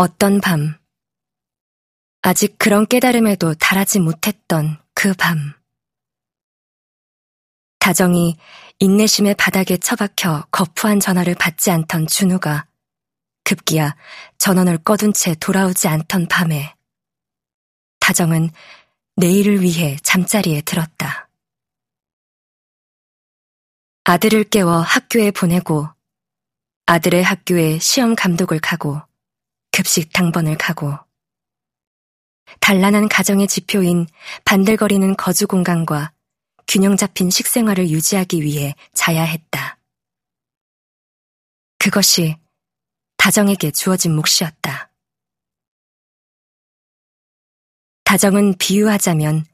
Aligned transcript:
어떤 0.00 0.40
밤. 0.40 0.78
아직 2.22 2.56
그런 2.56 2.86
깨달음에도 2.86 3.54
달하지 3.54 3.98
못했던 3.98 4.80
그 4.94 5.12
밤. 5.14 5.54
다정이 7.80 8.36
인내심의 8.78 9.34
바닥에 9.34 9.76
처박혀 9.76 10.46
거푸한 10.52 11.00
전화를 11.00 11.34
받지 11.34 11.72
않던 11.72 12.06
준우가 12.06 12.68
급기야 13.42 13.96
전원을 14.38 14.78
꺼둔 14.84 15.12
채 15.12 15.34
돌아오지 15.34 15.88
않던 15.88 16.28
밤에 16.28 16.76
다정은 17.98 18.50
내일을 19.16 19.62
위해 19.62 19.96
잠자리에 20.04 20.60
들었다. 20.60 21.28
아들을 24.04 24.44
깨워 24.44 24.78
학교에 24.78 25.32
보내고 25.32 25.88
아들의 26.86 27.24
학교에 27.24 27.80
시험 27.80 28.14
감독을 28.14 28.60
가고 28.60 29.07
급식 29.78 30.12
당번을 30.12 30.58
가고 30.58 30.92
단란한 32.58 33.08
가정의 33.08 33.46
지표인 33.46 34.08
반들거리는 34.44 35.14
거주 35.14 35.46
공간과 35.46 36.12
균형 36.66 36.96
잡힌 36.96 37.30
식생활을 37.30 37.88
유지하기 37.88 38.42
위해 38.42 38.74
자야 38.92 39.22
했다. 39.22 39.78
그것이 41.78 42.34
다정에게 43.18 43.70
주어진 43.70 44.16
몫이었다. 44.16 44.90
다정은 48.02 48.58
비유하자면 48.58 49.44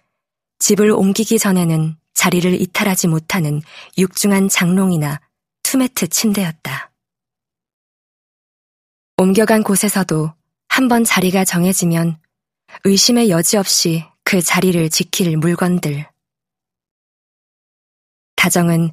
집을 0.58 0.91
옮기기 0.91 1.38
전에는 1.38 1.98
자리를 2.14 2.62
이탈하지 2.62 3.08
못하는 3.08 3.60
육중한 3.98 4.48
장롱이나 4.48 5.20
투매트 5.64 6.08
침대였다. 6.08 6.93
옮겨간 9.16 9.62
곳에서도 9.62 10.32
한 10.68 10.88
번 10.88 11.04
자리가 11.04 11.45
정해지면 11.45 12.20
의심의 12.83 13.30
여지 13.30 13.56
없이 13.56 14.05
그 14.25 14.42
자리를 14.42 14.91
지킬 14.91 15.36
물건들. 15.36 16.11
다정은 18.34 18.91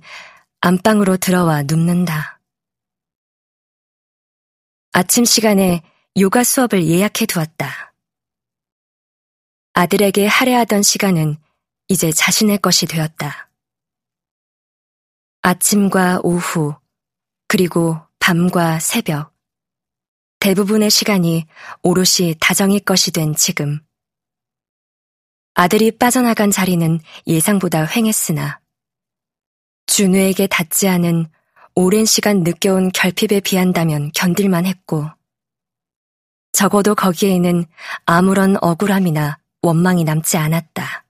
안방으로 0.59 1.17
들어와 1.17 1.63
눕는다. 1.63 2.39
아침 4.91 5.25
시간에 5.25 5.81
요가 6.19 6.43
수업을 6.43 6.85
예약해 6.85 7.25
두었다. 7.25 7.95
아들에게 9.73 10.27
할애하던 10.27 10.83
시간은 10.83 11.37
이제 11.87 12.11
자신의 12.11 12.59
것이 12.59 12.85
되었다. 12.85 13.49
아침과 15.41 16.19
오후, 16.21 16.75
그리고 17.47 17.99
밤과 18.19 18.79
새벽, 18.79 19.33
대부분의 20.41 20.89
시간이 20.89 21.45
오롯이 21.83 22.33
다정이 22.39 22.79
것이 22.79 23.11
된 23.11 23.35
지금. 23.35 23.79
아들이 25.53 25.91
빠져나간 25.91 26.49
자리는 26.49 26.99
예상보다 27.27 27.85
횡했으나 27.85 28.59
준우에게 29.85 30.47
닿지 30.47 30.87
않은 30.87 31.27
오랜 31.75 32.05
시간 32.05 32.41
느껴온 32.41 32.91
결핍에 32.91 33.41
비한다면 33.41 34.11
견딜만 34.15 34.65
했고 34.65 35.07
적어도 36.53 36.95
거기에는 36.95 37.65
아무런 38.05 38.57
억울함이나 38.61 39.37
원망이 39.61 40.03
남지 40.03 40.37
않았다. 40.37 41.05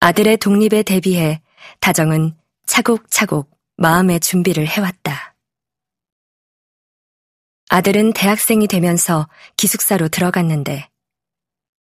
아들의 0.00 0.38
독립에 0.38 0.84
대비해 0.84 1.42
다정은 1.80 2.34
차곡차곡 2.64 3.50
마음의 3.76 4.20
준비를 4.20 4.66
해왔다. 4.66 5.31
아들은 7.72 8.12
대학생이 8.12 8.66
되면서 8.66 9.26
기숙사로 9.56 10.08
들어갔는데 10.08 10.90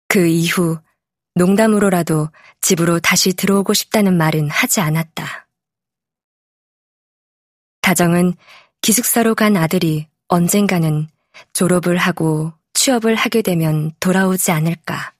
그 0.08 0.26
이후 0.26 0.78
농담으로라도 1.36 2.28
집으로 2.60 3.00
다시 3.00 3.32
들어오고 3.32 3.72
싶다는 3.72 4.14
말은 4.18 4.50
하지 4.50 4.82
않았다. 4.82 5.48
다정은 7.80 8.34
기숙사로 8.82 9.34
간 9.34 9.56
아들이 9.56 10.06
언젠가는 10.28 11.08
졸업을 11.54 11.96
하고 11.96 12.52
취업을 12.74 13.14
하게 13.14 13.40
되면 13.40 13.92
돌아오지 14.00 14.50
않을까 14.50 15.14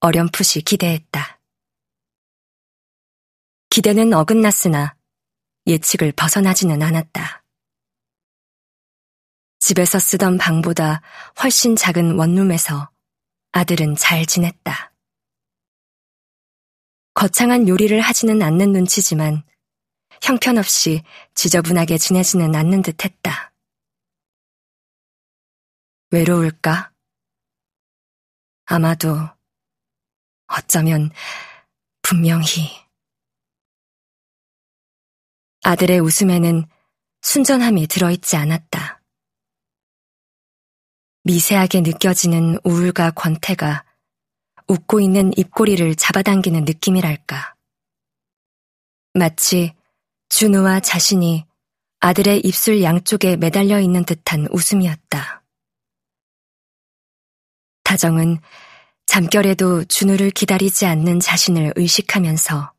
어렴풋이 0.00 0.60
기대했다. 0.60 1.40
기대는 3.70 4.12
어긋났으나 4.12 4.94
예측을 5.66 6.12
벗어나지는 6.12 6.82
않았다. 6.82 7.42
집에서 9.58 9.98
쓰던 9.98 10.38
방보다 10.38 11.02
훨씬 11.42 11.76
작은 11.76 12.16
원룸에서 12.18 12.90
아들은 13.52 13.96
잘 13.96 14.24
지냈다. 14.24 14.92
거창한 17.14 17.66
요리를 17.66 18.00
하지는 18.00 18.42
않는 18.42 18.72
눈치지만 18.72 19.42
형편없이 20.22 21.02
지저분하게 21.34 21.98
지내지는 21.98 22.54
않는 22.54 22.82
듯 22.82 23.04
했다. 23.04 23.52
외로울까? 26.10 26.92
아마도 28.66 29.16
어쩌면 30.46 31.10
분명히 32.02 32.70
아들의 35.62 35.98
웃음에는 36.00 36.66
순전함이 37.22 37.88
들어있지 37.88 38.36
않았다. 38.36 38.97
미세하게 41.28 41.82
느껴지는 41.82 42.58
우울과 42.64 43.10
권태가 43.10 43.84
웃고 44.66 45.00
있는 45.00 45.30
입꼬리를 45.36 45.94
잡아당기는 45.94 46.64
느낌이랄까. 46.64 47.54
마치 49.12 49.74
준우와 50.30 50.80
자신이 50.80 51.44
아들의 52.00 52.40
입술 52.40 52.82
양쪽에 52.82 53.36
매달려 53.36 53.78
있는 53.78 54.06
듯한 54.06 54.48
웃음이었다. 54.50 55.42
다정은 57.84 58.38
잠결에도 59.04 59.84
준우를 59.84 60.30
기다리지 60.30 60.86
않는 60.86 61.20
자신을 61.20 61.74
의식하면서 61.76 62.72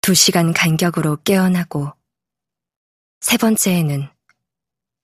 두 0.00 0.14
시간 0.14 0.52
간격으로 0.52 1.18
깨어나고 1.22 1.92
세 3.20 3.36
번째에는 3.36 4.08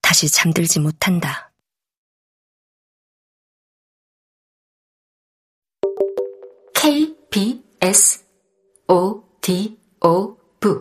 다시 0.02 0.28
잠들지 0.28 0.80
못한다. 0.80 1.49
KBS 6.82 8.24
O 8.88 9.22
D 9.42 9.76
O 10.02 10.34
V 10.62 10.76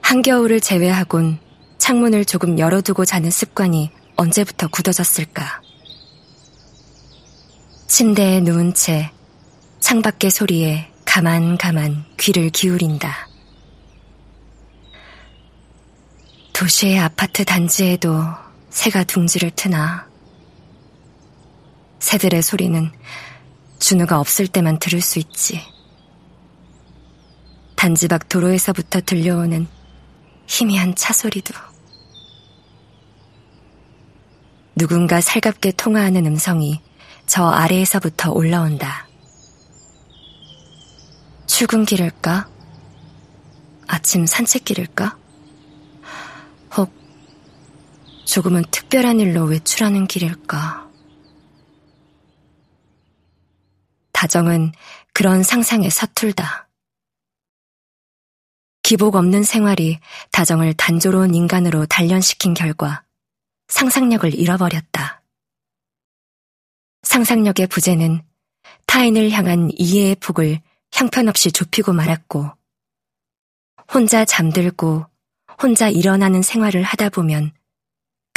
한겨울을 0.00 0.62
제외하곤 0.62 1.38
창문을 1.76 2.24
조금 2.24 2.58
열어두고 2.58 3.04
자는 3.04 3.30
습관이 3.30 3.90
언제부터 4.16 4.68
굳어졌을까. 4.68 5.60
침대에 7.86 8.40
누운 8.40 8.72
채 8.72 9.10
창밖의 9.80 10.30
소리에 10.30 10.90
가만가만 11.04 12.06
귀를 12.16 12.48
기울인다. 12.48 13.31
도시의 16.62 17.00
아파트 17.00 17.44
단지에도 17.44 18.22
새가 18.70 19.02
둥지를 19.02 19.50
트나. 19.50 20.06
새들의 21.98 22.40
소리는 22.40 22.88
준우가 23.80 24.20
없을 24.20 24.46
때만 24.46 24.78
들을 24.78 25.00
수 25.00 25.18
있지. 25.18 25.60
단지 27.74 28.06
밖 28.06 28.28
도로에서부터 28.28 29.00
들려오는 29.00 29.66
희미한 30.46 30.94
차 30.94 31.12
소리도. 31.12 31.52
누군가 34.76 35.20
살갑게 35.20 35.72
통화하는 35.72 36.26
음성이 36.26 36.80
저 37.26 37.44
아래에서부터 37.48 38.30
올라온다. 38.30 39.08
출근길일까? 41.48 42.48
아침 43.88 44.26
산책길일까? 44.26 45.21
조금은 48.24 48.64
특별한 48.70 49.20
일로 49.20 49.44
외출하는 49.44 50.06
길일까. 50.06 50.90
다정은 54.12 54.72
그런 55.12 55.42
상상에 55.42 55.90
서툴다. 55.90 56.68
기복 58.82 59.16
없는 59.16 59.42
생활이 59.42 59.98
다정을 60.30 60.74
단조로운 60.74 61.34
인간으로 61.34 61.86
단련시킨 61.86 62.54
결과 62.54 63.04
상상력을 63.68 64.34
잃어버렸다. 64.34 65.22
상상력의 67.02 67.66
부재는 67.66 68.22
타인을 68.86 69.30
향한 69.30 69.70
이해의 69.74 70.16
폭을 70.16 70.60
형편없이 70.92 71.52
좁히고 71.52 71.92
말았고, 71.92 72.50
혼자 73.92 74.24
잠들고 74.24 75.06
혼자 75.60 75.88
일어나는 75.88 76.42
생활을 76.42 76.82
하다 76.82 77.10
보면 77.10 77.52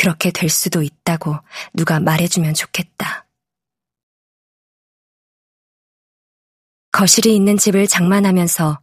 그렇게 0.06 0.30
될 0.30 0.50
수도 0.52 0.84
있다고 0.84 1.36
누가 1.74 2.00
말해주면 2.00 2.54
좋겠다. 2.54 3.28
거실이 6.92 7.36
있는 7.36 7.58
집을 7.58 7.88
장만하면서 7.88 8.80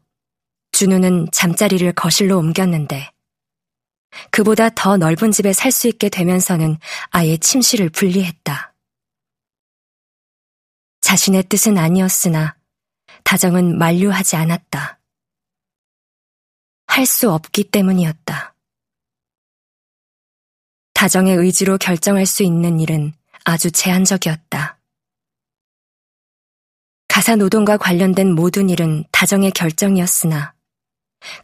준우는 0.73 1.29
잠자리를 1.31 1.93
거실로 1.93 2.39
옮겼는데 2.39 3.13
그보다 4.33 4.69
더 4.71 4.97
넓은 4.97 5.31
집에 5.31 5.53
살 5.53 5.71
수 5.71 5.87
있게 5.87 6.09
되면서는 6.09 6.79
아예 7.11 7.37
침실을 7.37 7.91
분리했다. 7.91 8.75
자신의 11.03 11.45
뜻은 11.45 11.79
아니었으나 11.79 12.57
다정은 13.23 13.79
만류하지 13.79 14.35
않았다. 14.35 14.99
할 16.89 17.07
수 17.07 17.31
없기 17.31 17.71
때문이었다. 17.71 18.52
다정의 21.03 21.35
의지로 21.35 21.79
결정할 21.79 22.27
수 22.27 22.45
있는 22.45 22.79
일은 22.79 23.13
아주 23.43 23.73
제한적이었다. 23.73 24.79
가사 27.09 27.35
노동과 27.35 27.77
관련된 27.77 28.33
모든 28.33 28.71
일은 28.71 29.03
다정의 29.11 29.51
결정이었으나 29.51 30.55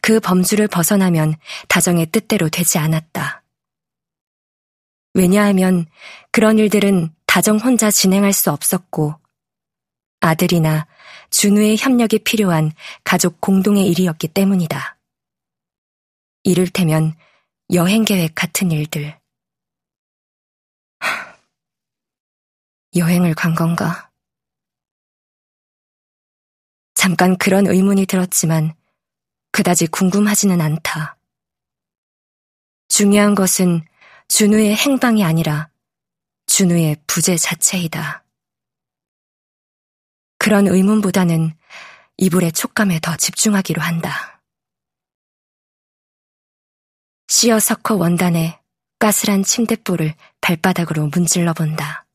그 0.01 0.21
범주를 0.21 0.69
벗어나면 0.69 1.35
다정의 1.67 2.07
뜻대로 2.07 2.49
되지 2.49 2.79
않았다. 2.79 3.43
왜냐하면 5.15 5.87
그런 6.31 6.61
일들은 6.61 7.13
다정 7.27 7.59
혼자 7.59 7.91
진행할 7.91 8.33
수 8.33 8.53
없었고 8.53 9.17
아들이나 10.21 10.87
준우의 11.31 11.79
협력이 11.79 12.21
필요한 12.21 12.71
가족 13.03 13.41
공동의 13.41 13.89
일이었기 13.89 14.29
때문이다. 14.29 14.99
이를테면 16.45 17.17
여행 17.73 18.05
계획 18.05 18.37
같은 18.37 18.71
일들. 18.71 19.18
여행을 22.99 23.35
간 23.35 23.55
건가? 23.55 24.11
잠깐 26.95 27.37
그런 27.39 27.67
의문이 27.67 28.07
들었지만 28.07 28.75
그다지 29.53 29.87
궁금하지는 29.87 30.61
않다. 30.61 31.17
중요한 32.89 33.35
것은 33.35 33.87
준우의 34.29 34.75
행방이 34.75 35.25
아니라 35.25 35.71
준우의 36.47 36.97
부재 37.07 37.37
자체이다. 37.37 38.25
그런 40.39 40.67
의문보다는 40.67 41.57
이불의 42.17 42.53
촉감에 42.53 43.01
더 43.01 43.17
집중하기로 43.17 43.81
한다. 43.81 44.43
시어서커 47.29 47.95
원단에 47.95 48.61
까슬한 48.99 49.45
침대볼을 49.45 50.15
발바닥으로 50.41 51.07
문질러 51.09 51.53
본다. 51.53 52.08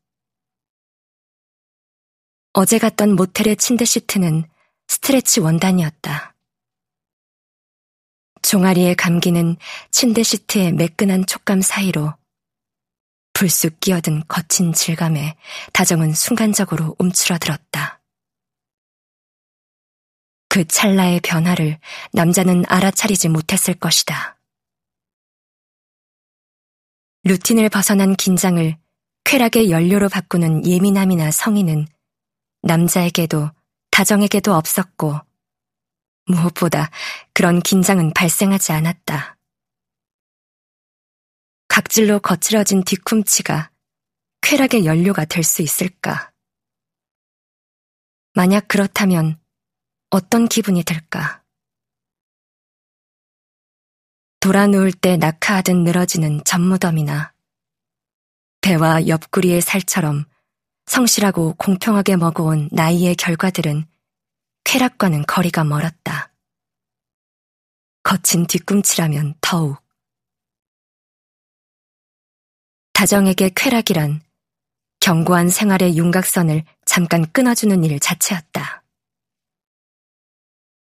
어제 2.55 2.77
갔던 2.77 3.15
모텔의 3.15 3.57
침대 3.57 3.83
시트는 3.83 4.47
스트레치 4.87 5.39
원단이었다. 5.39 6.35
종아리에 8.43 8.93
감기는 8.93 9.57
침대 9.89 10.21
시트의 10.21 10.73
매끈한 10.73 11.25
촉감 11.25 11.61
사이로 11.61 12.13
불쑥 13.33 13.79
끼어든 13.79 14.25
거친 14.27 14.71
질감에 14.71 15.35
다정은 15.71 16.13
순간적으로 16.13 16.95
움츠러들었다. 16.99 18.01
그 20.47 20.67
찰나의 20.67 21.21
변화를 21.21 21.79
남자는 22.11 22.65
알아차리지 22.67 23.29
못했을 23.29 23.73
것이다. 23.73 24.37
루틴을 27.23 27.69
벗어난 27.69 28.15
긴장을 28.15 28.77
쾌락의 29.23 29.71
연료로 29.71 30.09
바꾸는 30.09 30.67
예민함이나 30.67 31.31
성의는 31.31 31.87
남자에게도 32.63 33.51
다정에게도 33.91 34.53
없었고, 34.53 35.19
무엇보다 36.25 36.89
그런 37.33 37.59
긴장은 37.61 38.13
발생하지 38.13 38.71
않았다. 38.71 39.37
각질로 41.67 42.19
거칠어진 42.19 42.83
뒤꿈치가 42.83 43.71
쾌락의 44.41 44.85
연료가 44.85 45.25
될 45.25 45.43
수 45.43 45.61
있을까? 45.61 46.31
만약 48.33 48.67
그렇다면 48.67 49.39
어떤 50.09 50.47
기분이 50.47 50.83
들까? 50.83 51.43
돌아 54.39 54.67
누울 54.67 54.91
때 54.91 55.17
낙하하듯 55.17 55.75
늘어지는 55.77 56.43
젖무덤이나 56.43 57.33
배와 58.61 59.07
옆구리의 59.07 59.61
살처럼 59.61 60.25
성실하고 60.85 61.55
공평하게 61.55 62.17
먹어온 62.17 62.69
나이의 62.71 63.15
결과들은 63.15 63.85
쾌락과는 64.63 65.25
거리가 65.25 65.63
멀었다. 65.63 66.31
거친 68.03 68.45
뒤꿈치라면 68.47 69.35
더욱. 69.41 69.81
다정에게 72.93 73.51
쾌락이란 73.55 74.21
견고한 74.99 75.49
생활의 75.49 75.97
윤곽선을 75.97 76.63
잠깐 76.85 77.29
끊어주는 77.31 77.83
일 77.83 77.99
자체였다. 77.99 78.83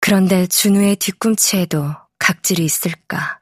그런데 0.01 0.47
준우의 0.47 0.97
뒤꿈치에도 0.97 1.95
각질이 2.19 2.65
있을까? 2.65 3.41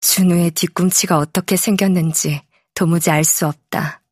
준우의 0.00 0.52
뒤꿈치가 0.52 1.18
어떻게 1.18 1.56
생겼는지 1.56 2.45
도무지 2.76 3.10
알 3.10 3.24
수 3.24 3.48
없다. 3.48 4.02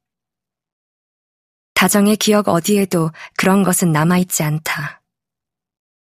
다정의 1.75 2.17
기억 2.17 2.49
어디에도 2.49 3.11
그런 3.37 3.63
것은 3.63 3.93
남아있지 3.93 4.43
않다. 4.43 5.04